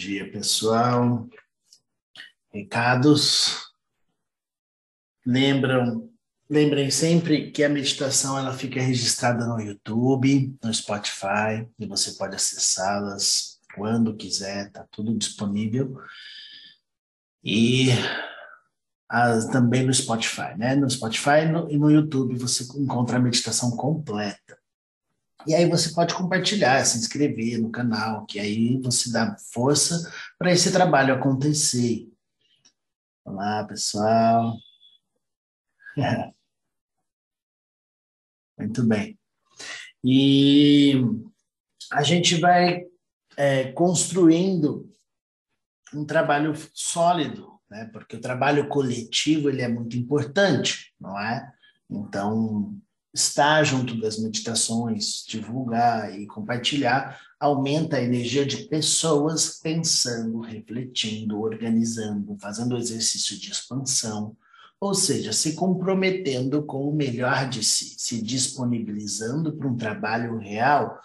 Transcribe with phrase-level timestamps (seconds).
[0.00, 1.28] dia, pessoal.
[2.50, 3.70] Recados.
[5.26, 6.10] Lembram,
[6.48, 12.34] lembrem sempre que a meditação ela fica registrada no YouTube, no Spotify, e você pode
[12.34, 16.00] acessá-las quando quiser, tá tudo disponível.
[17.44, 17.88] E
[19.06, 20.74] as, também no Spotify, né?
[20.74, 24.59] No Spotify no, e no YouTube você encontra a meditação completa.
[25.46, 30.52] E aí você pode compartilhar, se inscrever no canal, que aí você dá força para
[30.52, 32.10] esse trabalho acontecer.
[33.24, 34.54] Olá, pessoal.
[38.58, 39.18] Muito bem.
[40.04, 40.94] E
[41.90, 42.84] a gente vai
[43.36, 44.90] é, construindo
[45.94, 47.86] um trabalho sólido, né?
[47.92, 51.52] Porque o trabalho coletivo ele é muito importante, não é?
[51.88, 52.78] Então
[53.12, 62.36] estar junto das meditações, divulgar e compartilhar, aumenta a energia de pessoas pensando, refletindo, organizando,
[62.38, 64.36] fazendo exercício de expansão,
[64.80, 70.98] ou seja, se comprometendo com o melhor de si, se disponibilizando para um trabalho real,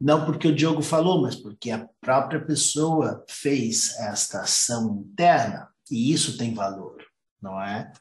[0.00, 6.12] não porque o Diogo falou, mas porque a própria pessoa fez esta ação interna, e
[6.12, 6.96] isso tem valor,
[7.40, 7.92] não é?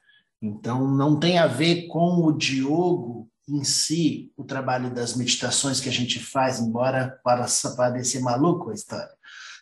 [0.42, 5.90] Então, não tem a ver com o Diogo em si, o trabalho das meditações que
[5.90, 9.12] a gente faz, embora para parecer maluco a história.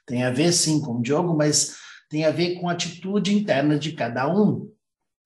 [0.06, 1.78] Tem a ver, sim, com o Diogo, mas
[2.10, 4.72] tem a ver com a atitude interna de cada um,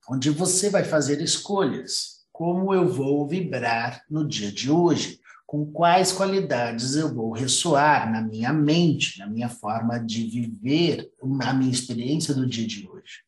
[0.10, 2.24] onde você vai fazer escolhas.
[2.32, 5.20] Como eu vou vibrar no dia de hoje?
[5.46, 11.54] Com quais qualidades eu vou ressoar na minha mente, na minha forma de viver, na
[11.54, 13.24] minha experiência do dia de hoje?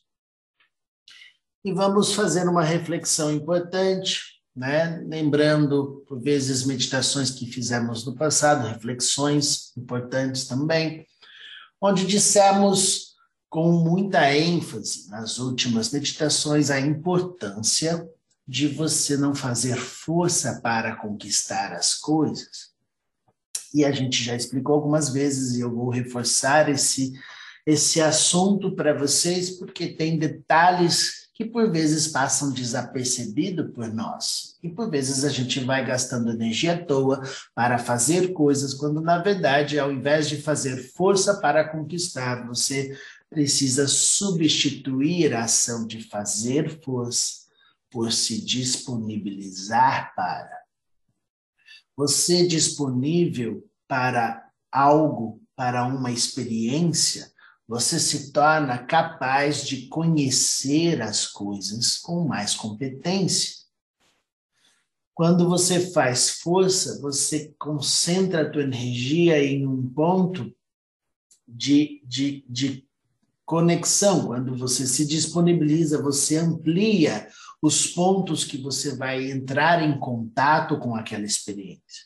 [1.68, 4.22] e vamos fazer uma reflexão importante,
[4.56, 5.04] né?
[5.06, 11.06] Lembrando, por vezes, meditações que fizemos no passado, reflexões importantes também,
[11.82, 13.16] onde dissemos
[13.50, 18.08] com muita ênfase nas últimas meditações a importância
[18.48, 22.72] de você não fazer força para conquistar as coisas.
[23.74, 27.12] E a gente já explicou algumas vezes e eu vou reforçar esse
[27.66, 34.58] esse assunto para vocês porque tem detalhes que por vezes passam desapercebido por nós.
[34.64, 37.22] E por vezes a gente vai gastando energia à toa
[37.54, 42.98] para fazer coisas, quando na verdade, ao invés de fazer força para conquistar, você
[43.30, 47.46] precisa substituir a ação de fazer força
[47.92, 50.58] por se disponibilizar para.
[51.96, 57.32] Você disponível para algo, para uma experiência,
[57.68, 63.56] você se torna capaz de conhecer as coisas com mais competência.
[65.14, 70.56] Quando você faz força, você concentra a tua energia em um ponto
[71.46, 72.88] de, de, de
[73.46, 74.28] conexão.
[74.28, 77.28] Quando você se disponibiliza, você amplia
[77.62, 82.06] os pontos que você vai entrar em contato com aquela experiência.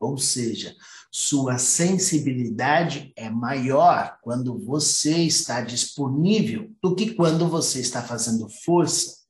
[0.00, 0.74] Ou seja,
[1.10, 9.24] sua sensibilidade é maior quando você está disponível do que quando você está fazendo força.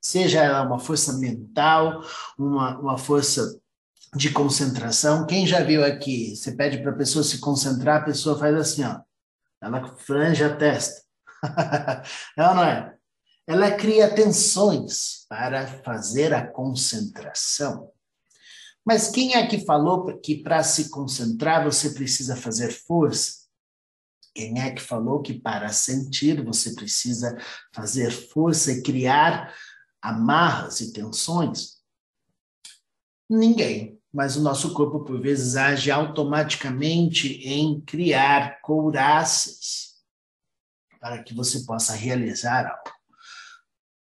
[0.00, 2.02] Seja ela uma força mental,
[2.38, 3.60] uma, uma força
[4.14, 5.26] de concentração.
[5.26, 6.34] Quem já viu aqui?
[6.34, 9.00] Você pede para a pessoa se concentrar, a pessoa faz assim, ó.
[9.62, 11.00] Ela franja a testa.
[12.36, 12.94] Ela não é?
[13.46, 17.90] Ela cria tensões para fazer a concentração.
[18.84, 23.44] Mas quem é que falou que para se concentrar você precisa fazer força?
[24.34, 27.36] Quem é que falou que para sentir você precisa
[27.72, 29.54] fazer força e criar
[30.02, 31.82] amarras e tensões?
[33.30, 33.98] Ninguém.
[34.12, 39.94] Mas o nosso corpo, por vezes, age automaticamente em criar couraças
[41.00, 42.93] para que você possa realizar algo.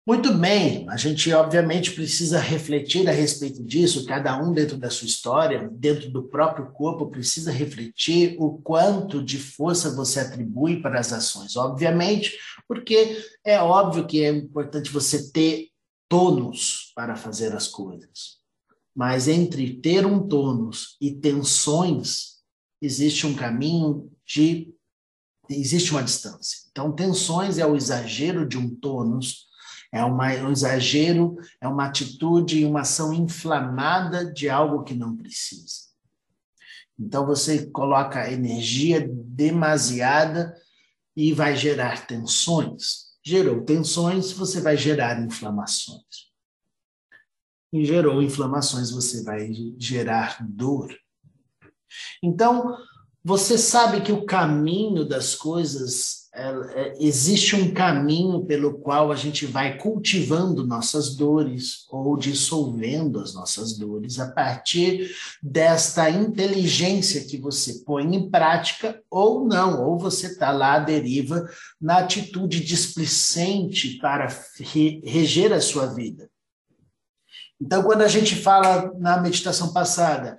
[0.06, 5.06] Muito bem, a gente obviamente precisa refletir a respeito disso, cada um dentro da sua
[5.06, 11.10] história, dentro do próprio corpo, precisa refletir o quanto de força você atribui para as
[11.10, 11.56] ações.
[11.56, 15.70] Obviamente, porque é óbvio que é importante você ter
[16.06, 18.40] tônus para fazer as coisas.
[18.94, 22.42] Mas entre ter um tônus e tensões,
[22.80, 24.70] existe um caminho de.
[25.48, 26.58] existe uma distância.
[26.70, 29.53] Então, tensões é o exagero de um tônus
[29.94, 35.84] é uma, um exagero, é uma atitude, uma ação inflamada de algo que não precisa.
[36.98, 40.52] Então você coloca energia demasiada
[41.16, 43.14] e vai gerar tensões.
[43.24, 46.32] Gerou tensões, você vai gerar inflamações.
[47.72, 50.92] E gerou inflamações, você vai gerar dor.
[52.20, 52.76] Então,
[53.22, 56.23] você sabe que o caminho das coisas
[56.98, 63.78] existe um caminho pelo qual a gente vai cultivando nossas dores ou dissolvendo as nossas
[63.78, 70.50] dores a partir desta inteligência que você põe em prática ou não, ou você está
[70.50, 71.48] lá à deriva
[71.80, 74.28] na atitude displicente para
[75.04, 76.28] reger a sua vida.
[77.60, 80.36] Então, quando a gente fala na meditação passada,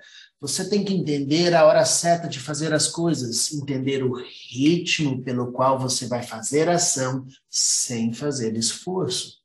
[0.48, 5.52] você tem que entender a hora certa de fazer as coisas, entender o ritmo pelo
[5.52, 9.42] qual você vai fazer ação sem fazer esforço.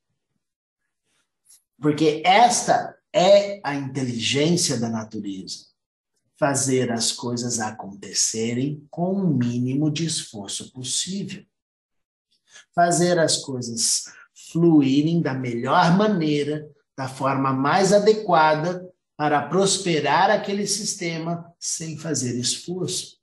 [1.80, 5.68] Porque esta é a inteligência da natureza.
[6.38, 11.42] Fazer as coisas acontecerem com o mínimo de esforço possível.
[12.74, 14.04] Fazer as coisas
[14.52, 18.89] fluírem da melhor maneira, da forma mais adequada
[19.20, 23.18] para prosperar aquele sistema sem fazer esforço.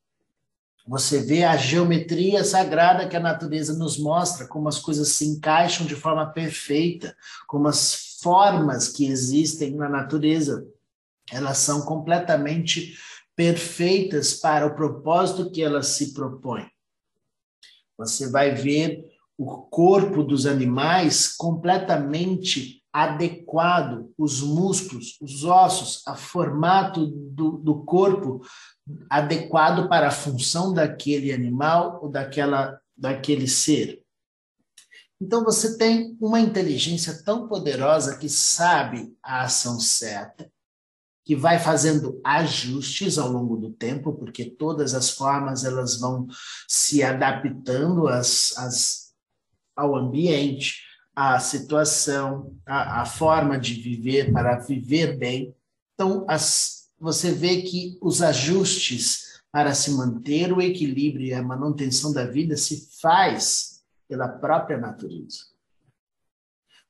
[0.88, 5.88] Você vê a geometria sagrada que a natureza nos mostra, como as coisas se encaixam
[5.88, 7.18] de forma perfeita,
[7.48, 10.68] como as formas que existem na natureza,
[11.32, 12.96] elas são completamente
[13.36, 16.70] perfeitas para o propósito que elas se propõem.
[17.98, 19.04] Você vai ver
[19.36, 28.42] o corpo dos animais completamente adequado, os músculos, os ossos, a formato do, do corpo
[29.08, 34.02] adequado para a função daquele animal ou daquela, daquele ser.
[35.22, 40.52] Então você tem uma inteligência tão poderosa que sabe a ação certa,
[41.24, 46.26] que vai fazendo ajustes ao longo do tempo, porque todas as formas elas vão
[46.68, 49.14] se adaptando às, às,
[49.76, 50.87] ao ambiente,
[51.20, 55.52] a situação, a, a forma de viver para viver bem.
[55.96, 62.14] Então, as, você vê que os ajustes para se manter o equilíbrio e a manutenção
[62.14, 65.40] da vida se faz pela própria natureza.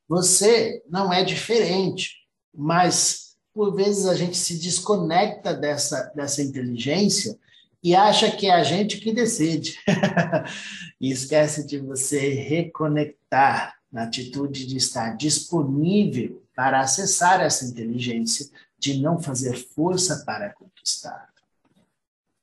[0.10, 2.18] Você não é diferente,
[2.54, 7.40] mas por vezes a gente se desconecta dessa, dessa inteligência
[7.82, 9.80] e acha que é a gente que decide.
[11.00, 19.00] e esquece de você reconectar na atitude de estar disponível para acessar essa inteligência, de
[19.00, 21.34] não fazer força para conquistar.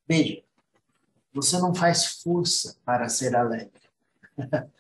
[0.07, 0.43] Veja,
[1.33, 3.83] você não faz força para ser alegre.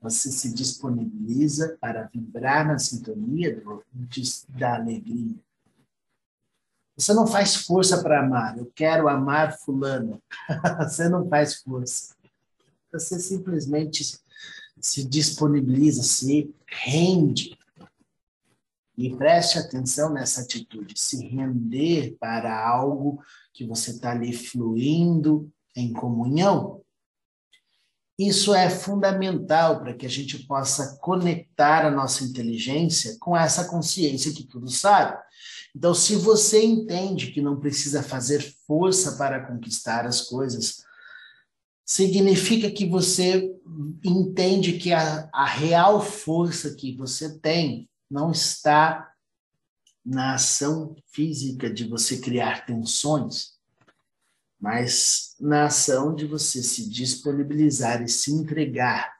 [0.00, 5.34] Você se disponibiliza para vibrar na sintonia do, de, da alegria.
[6.96, 8.56] Você não faz força para amar.
[8.56, 10.22] Eu quero amar fulano.
[10.78, 12.14] Você não faz força.
[12.92, 14.20] Você simplesmente
[14.86, 17.58] se disponibiliza, se rende.
[18.96, 23.20] E preste atenção nessa atitude, se render para algo
[23.52, 26.82] que você está ali fluindo em comunhão.
[28.16, 34.32] Isso é fundamental para que a gente possa conectar a nossa inteligência com essa consciência
[34.32, 35.20] que tudo sabe.
[35.74, 40.85] Então, se você entende que não precisa fazer força para conquistar as coisas,
[41.86, 43.48] significa que você
[44.04, 49.12] entende que a, a real força que você tem não está
[50.04, 53.56] na ação física de você criar tensões,
[54.60, 59.16] mas na ação de você se disponibilizar e se entregar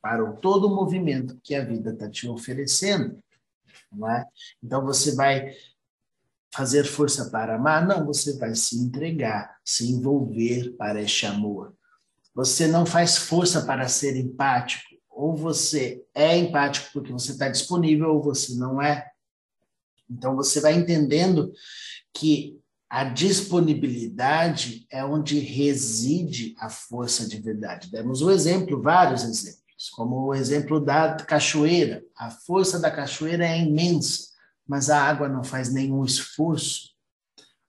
[0.00, 3.18] para o todo o movimento que a vida está te oferecendo.
[4.08, 4.24] É?
[4.62, 5.52] Então você vai
[6.52, 7.86] fazer força para amar?
[7.86, 11.74] Não, você vai se entregar, se envolver para este amor.
[12.36, 14.84] Você não faz força para ser empático.
[15.08, 19.10] Ou você é empático porque você está disponível, ou você não é.
[20.08, 21.50] Então você vai entendendo
[22.12, 27.90] que a disponibilidade é onde reside a força de verdade.
[27.90, 32.04] Demos um exemplo, vários exemplos, como o exemplo da cachoeira.
[32.14, 34.28] A força da cachoeira é imensa,
[34.68, 36.90] mas a água não faz nenhum esforço.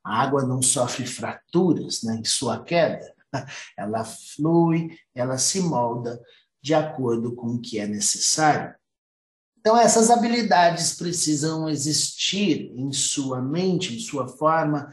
[0.03, 3.15] A água não sofre fraturas né, em sua queda.
[3.77, 6.19] Ela flui, ela se molda
[6.62, 8.75] de acordo com o que é necessário.
[9.60, 14.89] Então, essas habilidades precisam existir em sua mente, em sua forma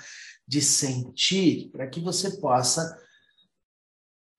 [0.47, 2.99] de sentir, para que você possa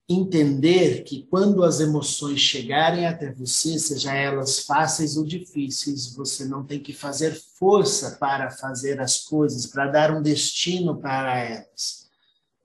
[0.07, 6.63] entender que quando as emoções chegarem até você, seja elas fáceis ou difíceis, você não
[6.63, 12.04] tem que fazer força para fazer as coisas, para dar um destino para elas.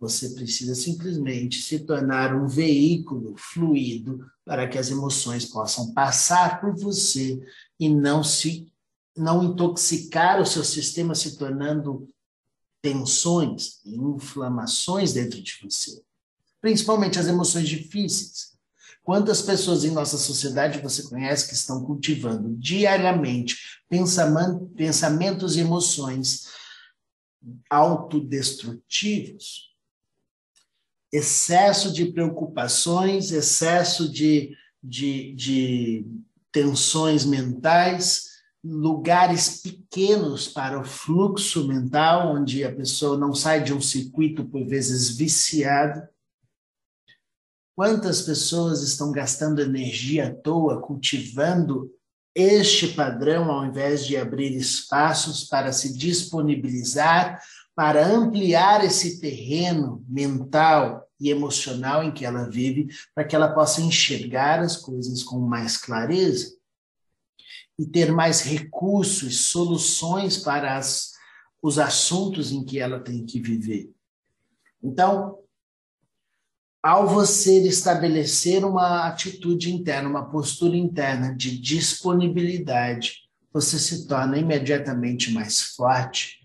[0.01, 6.75] Você precisa simplesmente se tornar um veículo fluido para que as emoções possam passar por
[6.75, 7.39] você
[7.79, 8.73] e não se
[9.15, 12.09] não intoxicar o seu sistema se tornando
[12.81, 16.01] tensões e inflamações dentro de você,
[16.63, 18.59] principalmente as emoções difíceis.
[19.03, 26.47] Quantas pessoas em nossa sociedade você conhece que estão cultivando diariamente pensamentos e emoções
[27.69, 29.70] autodestrutivos?
[31.13, 36.07] Excesso de preocupações, excesso de, de, de
[36.53, 38.31] tensões mentais,
[38.63, 44.65] lugares pequenos para o fluxo mental, onde a pessoa não sai de um circuito, por
[44.67, 46.03] vezes, viciado.
[47.75, 51.91] Quantas pessoas estão gastando energia à toa cultivando
[52.35, 57.41] este padrão, ao invés de abrir espaços para se disponibilizar
[57.81, 63.81] para ampliar esse terreno mental e emocional em que ela vive, para que ela possa
[63.81, 66.59] enxergar as coisas com mais clareza
[67.79, 71.13] e ter mais recursos, soluções para as,
[71.63, 73.91] os assuntos em que ela tem que viver.
[74.83, 75.39] Então,
[76.83, 85.33] ao você estabelecer uma atitude interna, uma postura interna de disponibilidade, você se torna imediatamente
[85.33, 86.40] mais forte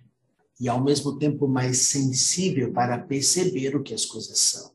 [0.60, 4.74] e ao mesmo tempo mais sensível para perceber o que as coisas são.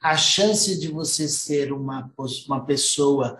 [0.00, 2.12] A chance de você ser uma,
[2.46, 3.38] uma pessoa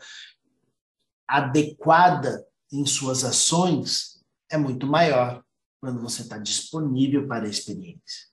[1.26, 5.44] adequada em suas ações é muito maior
[5.80, 8.30] quando você está disponível para a experiência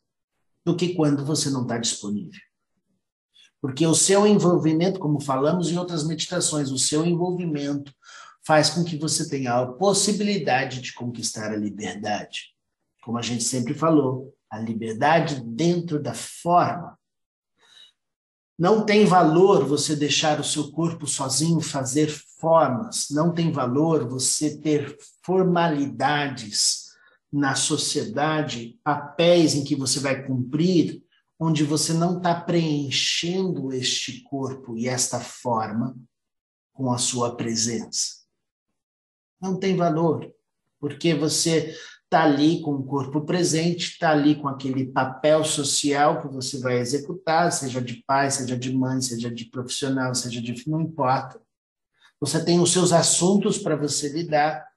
[0.66, 2.40] do que quando você não está disponível.
[3.62, 7.94] Porque o seu envolvimento, como falamos em outras meditações, o seu envolvimento
[8.46, 12.54] faz com que você tenha a possibilidade de conquistar a liberdade
[13.10, 16.96] como a gente sempre falou, a liberdade dentro da forma.
[18.56, 22.08] Não tem valor você deixar o seu corpo sozinho fazer
[22.40, 26.90] formas, não tem valor você ter formalidades
[27.34, 31.04] na sociedade, papéis em que você vai cumprir,
[31.40, 35.98] onde você não está preenchendo este corpo e esta forma
[36.74, 38.20] com a sua presença.
[39.42, 40.32] Não tem valor,
[40.80, 41.76] porque você
[42.10, 46.80] está ali com o corpo presente, está ali com aquele papel social que você vai
[46.80, 50.68] executar, seja de pai, seja de mãe, seja de profissional, seja de.
[50.68, 51.40] não importa.
[52.20, 54.68] Você tem os seus assuntos para você lidar,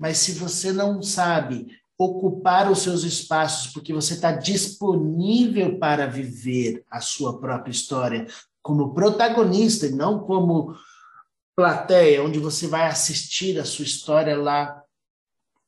[0.00, 1.66] mas se você não sabe
[1.98, 8.26] ocupar os seus espaços porque você está disponível para viver a sua própria história
[8.62, 10.74] como protagonista e não como
[11.54, 14.83] plateia, onde você vai assistir a sua história lá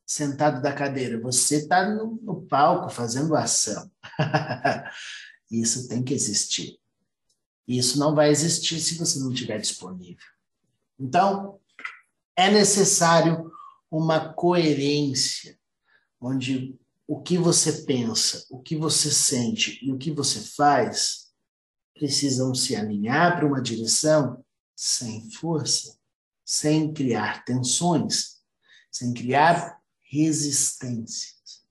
[0.07, 3.91] sentado da cadeira, você está no, no, palco fazendo ação.
[5.51, 6.79] Isso tem que existir.
[7.67, 10.25] Isso não vai existir se você não estiver disponível.
[10.99, 11.59] Então,
[12.37, 13.51] é necessário
[13.91, 15.59] uma coerência,
[16.21, 21.33] onde o que você pensa, o que você sente e o que você faz
[21.95, 24.45] precisam se alinhar para uma direção
[24.75, 25.97] sem força,
[26.45, 28.37] sem criar tensões,
[28.91, 29.81] sem criar
[30.17, 31.65] resistências.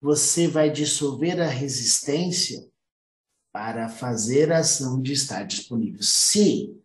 [0.00, 2.68] Você vai dissolver a resistência
[3.52, 6.02] para fazer a ação de estar disponível.
[6.02, 6.76] Se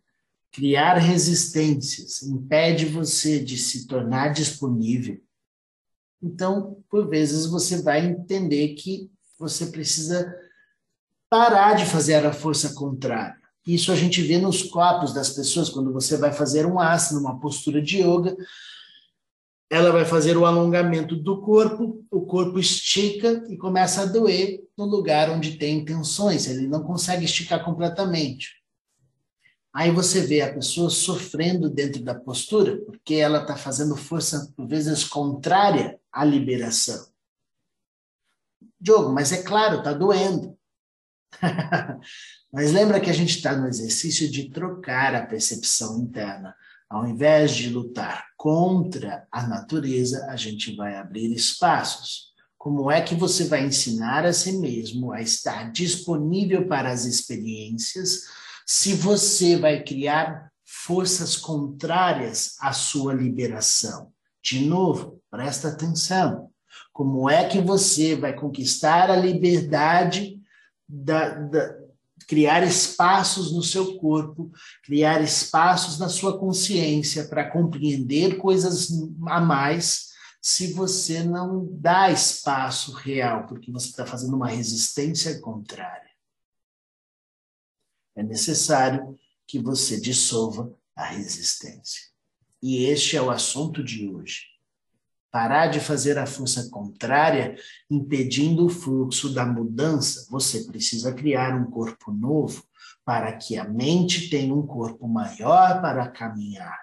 [0.52, 5.20] criar resistências impede você de se tornar disponível,
[6.22, 10.34] então, por vezes, você vai entender que você precisa
[11.30, 13.38] parar de fazer a força contrária.
[13.66, 17.38] Isso a gente vê nos corpos das pessoas, quando você vai fazer um asana, uma
[17.38, 18.36] postura de yoga,
[19.70, 24.86] ela vai fazer o alongamento do corpo, o corpo estica e começa a doer no
[24.86, 28.58] lugar onde tem tensões, ele não consegue esticar completamente.
[29.72, 34.66] Aí você vê a pessoa sofrendo dentro da postura, porque ela está fazendo força, por
[34.66, 37.06] vezes, contrária à liberação.
[38.80, 40.56] Diogo, mas é claro, está doendo.
[42.50, 46.56] mas lembra que a gente está no exercício de trocar a percepção interna.
[46.88, 52.28] Ao invés de lutar contra a natureza, a gente vai abrir espaços.
[52.56, 58.22] Como é que você vai ensinar a si mesmo a estar disponível para as experiências
[58.66, 64.10] se você vai criar forças contrárias à sua liberação?
[64.42, 66.50] De novo, presta atenção.
[66.92, 70.40] Como é que você vai conquistar a liberdade
[70.88, 71.77] da, da,
[72.28, 74.52] criar espaços no seu corpo,
[74.84, 78.90] criar espaços na sua consciência para compreender coisas
[79.26, 80.08] a mais,
[80.40, 86.10] se você não dá espaço real, porque você está fazendo uma resistência contrária.
[88.14, 92.02] É necessário que você dissolva a resistência.
[92.62, 94.57] E este é o assunto de hoje
[95.30, 97.56] parar de fazer a força contrária,
[97.90, 102.64] impedindo o fluxo da mudança, você precisa criar um corpo novo
[103.04, 106.78] para que a mente tenha um corpo maior para caminhar.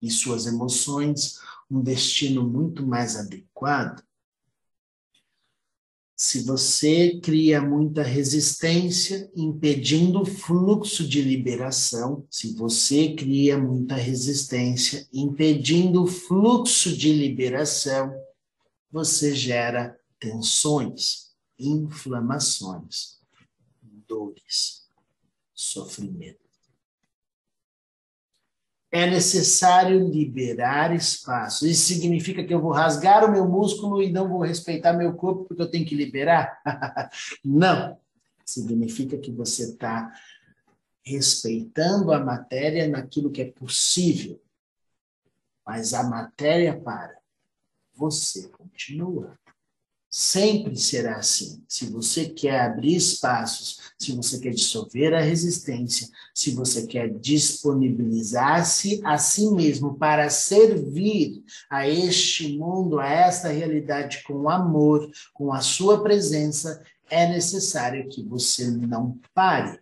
[0.00, 1.38] E suas emoções,
[1.70, 4.02] um destino muito mais adequado
[6.16, 15.08] se você cria muita resistência, impedindo o fluxo de liberação, se você cria muita resistência,
[15.12, 18.14] impedindo o fluxo de liberação,
[18.92, 23.18] você gera tensões, inflamações,
[24.06, 24.84] dores,
[25.52, 26.43] sofrimento
[28.94, 31.66] é necessário liberar espaço.
[31.66, 35.46] Isso significa que eu vou rasgar o meu músculo e não vou respeitar meu corpo
[35.46, 36.62] porque eu tenho que liberar?
[37.44, 37.98] não.
[38.44, 40.12] Significa que você está
[41.02, 44.40] respeitando a matéria naquilo que é possível.
[45.66, 47.18] Mas a matéria para.
[47.96, 49.36] Você continua.
[50.08, 51.64] Sempre será assim.
[51.66, 59.00] Se você quer abrir espaços, se você quer dissolver a resistência, se você quer disponibilizar-se
[59.04, 65.60] a si mesmo para servir a este mundo, a esta realidade com amor, com a
[65.60, 69.80] sua presença, é necessário que você não pare,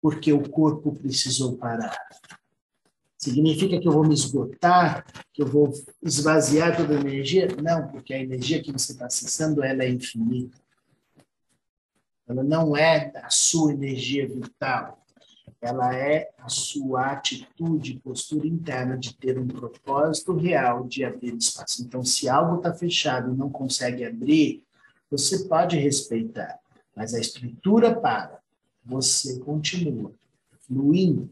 [0.00, 1.96] porque o corpo precisou parar.
[3.18, 5.70] Significa que eu vou me esgotar, que eu vou
[6.02, 7.48] esvaziar toda a energia?
[7.62, 10.56] Não, porque a energia que você está acessando ela é infinita.
[12.30, 15.04] Ela não é a sua energia vital.
[15.60, 21.82] Ela é a sua atitude, postura interna de ter um propósito real de abrir espaço.
[21.82, 24.64] Então, se algo está fechado e não consegue abrir,
[25.10, 26.58] você pode respeitar,
[26.94, 28.38] mas a estrutura para.
[28.84, 30.12] Você continua
[30.66, 31.28] fluindo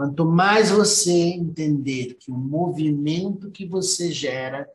[0.00, 4.66] Quanto mais você entender que o movimento que você gera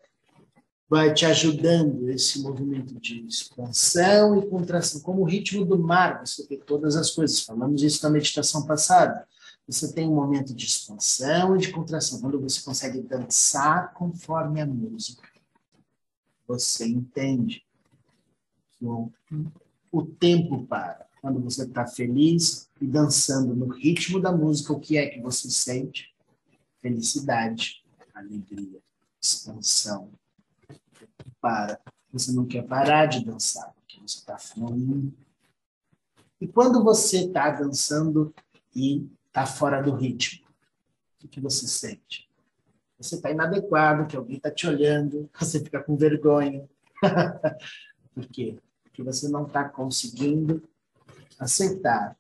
[0.88, 6.46] vai te ajudando, esse movimento de expansão e contração, como o ritmo do mar, você
[6.48, 7.42] vê todas as coisas.
[7.42, 9.28] Falamos isso na meditação passada.
[9.68, 14.66] Você tem um momento de expansão e de contração, quando você consegue dançar conforme a
[14.66, 15.28] música.
[16.48, 17.66] Você entende
[18.78, 19.12] que o,
[19.92, 24.96] o tempo para quando você está feliz e dançando no ritmo da música, o que
[24.96, 26.14] é que você sente?
[26.80, 28.80] Felicidade, alegria,
[29.20, 30.12] expansão.
[31.42, 31.80] Para.
[32.12, 35.14] Você não quer parar de dançar, porque você está fluindo.
[36.40, 38.34] E quando você está dançando
[38.76, 40.46] e está fora do ritmo,
[41.24, 42.30] o que você sente?
[42.98, 46.68] Você está inadequado, que alguém está te olhando, você fica com vergonha.
[48.14, 48.58] Por quê?
[48.84, 50.64] Porque você não está conseguindo
[51.38, 52.18] aceitar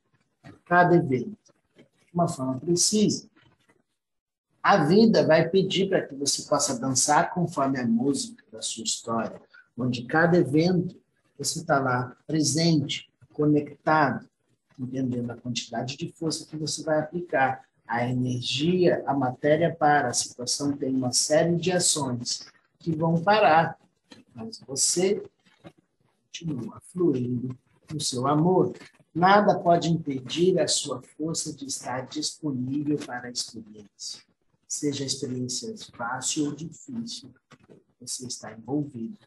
[0.65, 3.29] cada evento de uma forma precisa.
[4.65, 9.39] A vida vai pedir para que você possa dançar conforme a música da sua história,
[9.77, 10.99] onde cada evento
[11.37, 14.27] você está lá presente, conectado,
[14.79, 20.13] entendendo a quantidade de força que você vai aplicar, a energia, a matéria para, a
[20.13, 22.47] situação tem uma série de ações
[22.79, 23.77] que vão parar,
[24.33, 25.21] mas você
[26.25, 27.55] continua fluindo
[27.93, 28.73] no seu amor.
[29.13, 34.25] Nada pode impedir a sua força de estar disponível para a experiência.
[34.67, 37.33] Seja a experiência fácil ou difícil,
[37.99, 39.17] você está envolvido,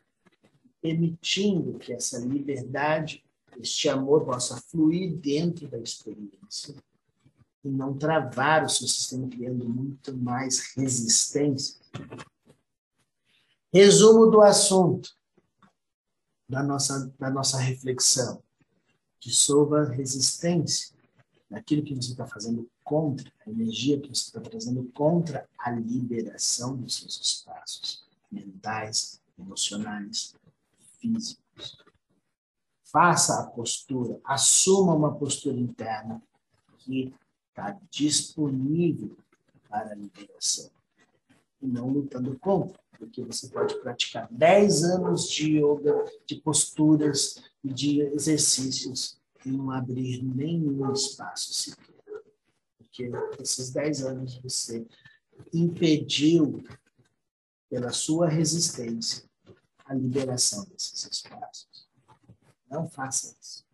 [0.80, 3.24] permitindo que essa liberdade,
[3.58, 6.74] este amor possa fluir dentro da experiência
[7.64, 11.76] e não travar o seu sistema, criando muito mais resistência.
[13.72, 15.16] Resumo do assunto
[16.48, 18.42] da nossa, da nossa reflexão.
[19.20, 20.97] Dissolva resistência
[21.50, 26.76] naquilo que você está fazendo contra, a energia que você está trazendo contra a liberação
[26.76, 30.34] dos seus espaços mentais, emocionais,
[30.98, 31.78] físicos.
[32.84, 36.22] Faça a postura, assuma uma postura interna
[36.78, 37.14] que
[37.48, 39.16] está disponível
[39.68, 40.70] para a liberação
[41.60, 47.72] e não lutando contra, porque você pode praticar 10 anos de yoga, de posturas e
[47.72, 49.17] de exercícios
[49.48, 51.94] não abrir nenhum espaço sequer.
[52.76, 54.86] Porque esses 10 anos você
[55.52, 56.64] impediu,
[57.68, 59.24] pela sua resistência,
[59.84, 61.88] a liberação desses espaços.
[62.70, 63.66] Não faça isso.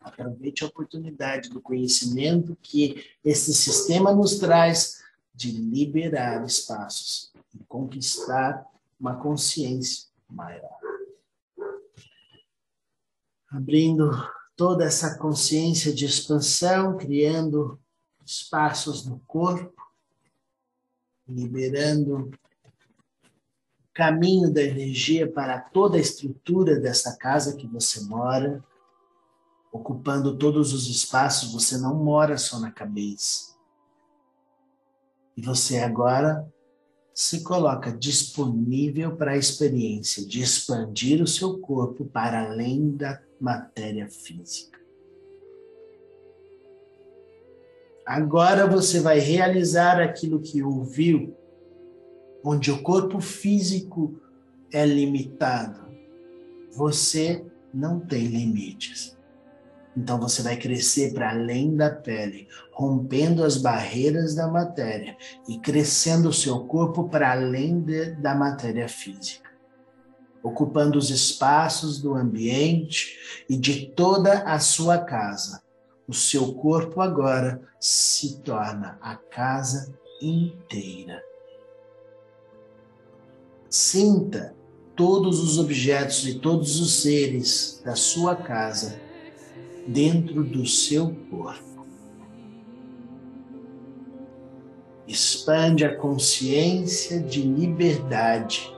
[0.00, 5.02] Aproveite a oportunidade do conhecimento que esse sistema nos traz
[5.34, 8.64] de liberar espaços e conquistar
[8.98, 10.78] uma consciência maior.
[13.50, 14.10] Abrindo
[14.58, 17.78] toda essa consciência de expansão, criando
[18.26, 19.80] espaços no corpo,
[21.28, 22.28] liberando
[23.94, 28.62] caminho da energia para toda a estrutura dessa casa que você mora,
[29.70, 33.56] ocupando todos os espaços, você não mora só na cabeça.
[35.36, 36.52] E você agora
[37.14, 44.08] se coloca disponível para a experiência de expandir o seu corpo para além da matéria
[44.08, 44.78] física.
[48.06, 51.36] Agora você vai realizar aquilo que ouviu,
[52.42, 54.18] onde o corpo físico
[54.72, 55.88] é limitado.
[56.72, 59.18] Você não tem limites.
[59.98, 65.16] Então você vai crescer para além da pele, rompendo as barreiras da matéria
[65.48, 69.47] e crescendo o seu corpo para além de, da matéria física,
[70.48, 75.62] ocupando os espaços do ambiente e de toda a sua casa.
[76.06, 81.22] O seu corpo agora se torna a casa inteira.
[83.68, 84.54] Sinta
[84.96, 88.98] todos os objetos e todos os seres da sua casa
[89.86, 91.86] dentro do seu corpo.
[95.06, 98.77] Expande a consciência de liberdade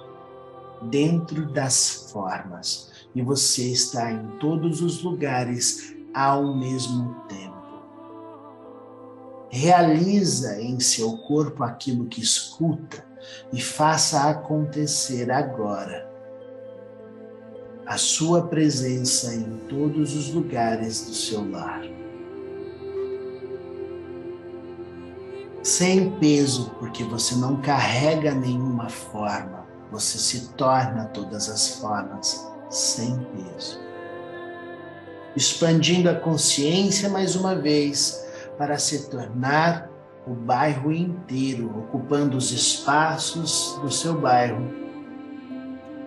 [0.82, 7.50] dentro das formas e você está em todos os lugares ao mesmo tempo.
[9.48, 13.04] Realiza em seu corpo aquilo que escuta
[13.52, 16.08] e faça acontecer agora
[17.90, 21.82] a sua presença em todos os lugares do seu lar.
[25.60, 29.59] Sem peso, porque você não carrega nenhuma forma,
[29.90, 33.80] você se torna todas as formas sem peso.
[35.36, 38.26] Expandindo a consciência mais uma vez
[38.58, 39.88] para se tornar
[40.26, 44.80] o bairro inteiro, ocupando os espaços do seu bairro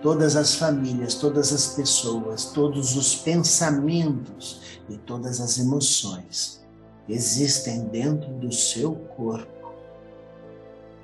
[0.04, 6.62] todas as famílias, todas as pessoas, todos os pensamentos e todas as emoções
[7.08, 9.53] existem dentro do seu corpo.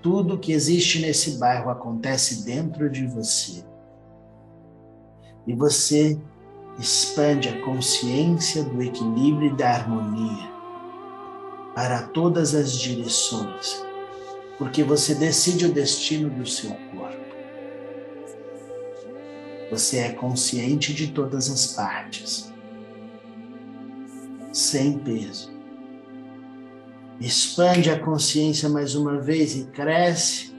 [0.03, 3.65] Tudo que existe nesse bairro acontece dentro de você.
[5.47, 6.19] E você
[6.79, 10.51] expande a consciência do equilíbrio e da harmonia
[11.75, 13.85] para todas as direções,
[14.59, 17.21] porque você decide o destino do seu corpo.
[19.71, 22.53] Você é consciente de todas as partes,
[24.53, 25.60] sem peso.
[27.21, 30.55] Expande a consciência mais uma vez e cresce,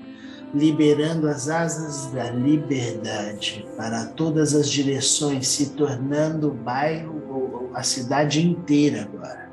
[0.54, 7.82] liberando as asas da liberdade para todas as direções, se tornando o bairro ou a
[7.82, 9.50] cidade inteira agora.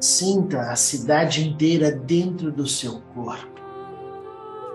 [0.00, 3.60] Sinta a cidade inteira dentro do seu corpo.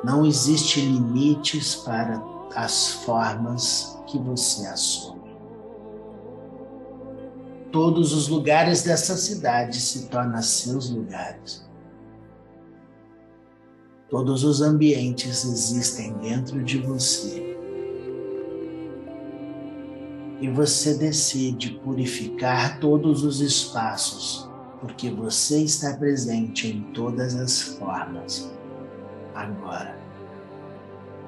[0.04, 2.22] Não existe limites para
[2.56, 5.21] as formas que você assume.
[7.72, 11.66] Todos os lugares dessa cidade se tornam seus lugares.
[14.10, 17.58] Todos os ambientes existem dentro de você.
[20.42, 24.50] E você decide purificar todos os espaços,
[24.82, 28.52] porque você está presente em todas as formas.
[29.34, 29.96] Agora,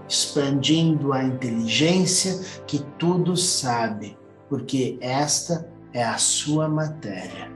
[0.10, 4.18] expandindo a inteligência que tudo sabe,
[4.50, 7.52] porque esta é a sua matéria.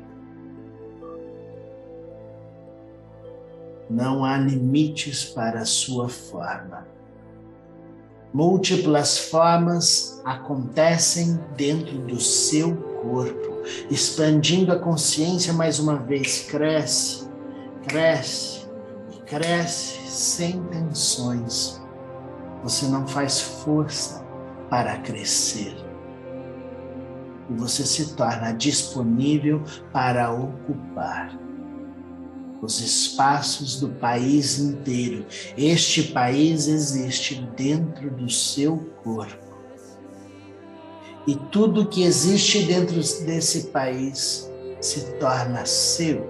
[3.89, 6.85] Não há limites para a sua forma.
[8.33, 16.41] Múltiplas formas acontecem dentro do seu corpo, expandindo a consciência mais uma vez.
[16.41, 17.27] Cresce,
[17.87, 18.67] cresce
[19.11, 21.81] e cresce sem tensões.
[22.63, 24.23] Você não faz força
[24.69, 25.86] para crescer.
[27.49, 31.37] E você se torna disponível para ocupar
[32.61, 35.25] os espaços do país inteiro.
[35.57, 39.47] Este país existe dentro do seu corpo.
[41.27, 46.25] E tudo que existe dentro desse país se torna seu.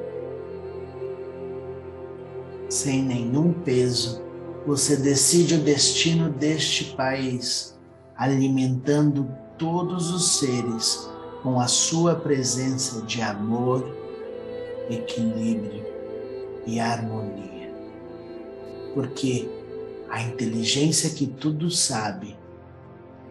[2.69, 4.23] Sem nenhum peso,
[4.65, 7.77] você decide o destino deste país,
[8.17, 11.10] alimentando todos os seres
[11.43, 13.96] com a sua presença de amor,
[14.89, 15.86] equilíbrio
[16.65, 17.74] e harmonia.
[18.93, 19.50] Porque
[20.10, 22.36] a inteligência que tudo sabe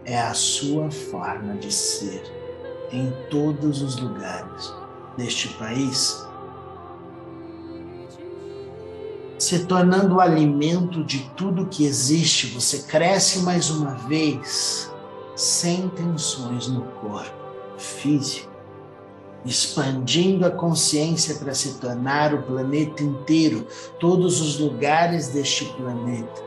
[0.05, 2.23] é a sua forma de ser
[2.93, 4.73] em todos os lugares
[5.17, 6.25] deste país,
[9.39, 14.91] se tornando o alimento de tudo que existe, você cresce mais uma vez
[15.37, 17.47] sem tensões no corpo
[17.79, 18.57] físico
[19.47, 23.67] expandindo a consciência para se tornar o planeta inteiro,
[24.01, 26.43] todos os lugares deste planeta,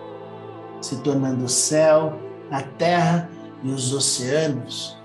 [0.82, 2.20] se tornando o céu,
[2.52, 3.30] a terra
[3.64, 4.98] e os oceanos,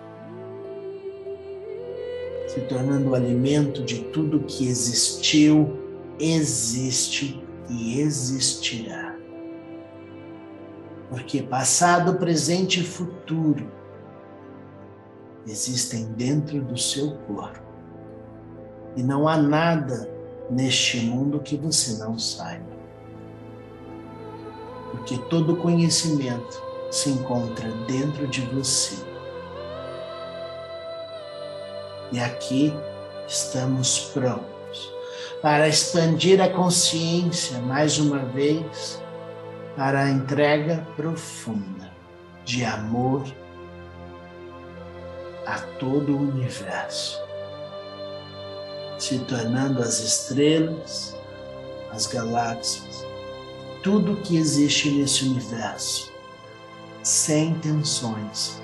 [2.48, 5.78] se tornando o alimento de tudo que existiu,
[6.18, 9.03] existe e existirá.
[11.14, 13.70] Porque passado, presente e futuro
[15.46, 17.62] existem dentro do seu corpo
[18.96, 20.10] e não há nada
[20.50, 22.66] neste mundo que você não saiba.
[24.90, 28.96] Porque todo conhecimento se encontra dentro de você.
[32.10, 32.74] E aqui
[33.28, 34.92] estamos prontos
[35.40, 39.03] para expandir a consciência mais uma vez
[39.76, 41.90] para a entrega profunda
[42.44, 43.24] de amor
[45.46, 47.24] a todo o universo
[48.98, 51.14] se tornando as estrelas,
[51.90, 53.04] as galáxias,
[53.82, 56.12] tudo que existe nesse universo,
[57.02, 58.60] sem tensões.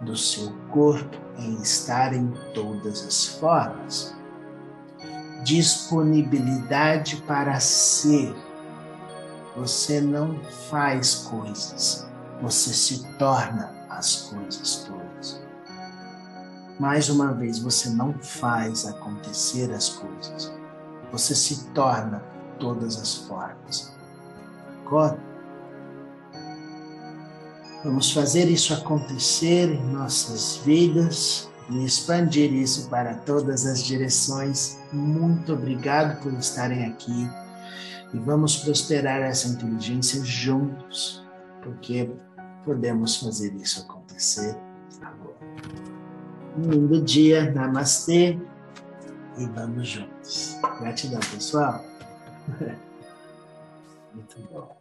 [0.00, 4.16] do seu corpo em estar em todas as formas.
[5.44, 8.34] Disponibilidade para ser.
[9.56, 12.08] Você não faz coisas,
[12.40, 15.42] você se torna as coisas todas.
[16.78, 20.57] Mais uma vez, você não faz acontecer as coisas.
[21.12, 22.22] Você se torna
[22.58, 23.94] todas as formas.
[24.84, 25.18] Agora,
[27.84, 34.78] vamos fazer isso acontecer em nossas vidas e expandir isso para todas as direções.
[34.92, 37.28] Muito obrigado por estarem aqui
[38.12, 41.24] e vamos prosperar essa inteligência juntos,
[41.62, 42.10] porque
[42.64, 44.56] podemos fazer isso acontecer
[45.02, 45.36] agora.
[46.56, 48.38] Um lindo dia, namastê
[49.38, 50.56] e vamos juntos.
[50.80, 51.84] Gratidão, pessoal.
[54.14, 54.77] Muito bom.